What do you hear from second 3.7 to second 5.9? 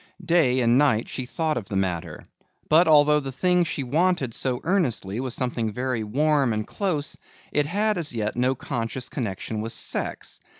wanted so earnestly was something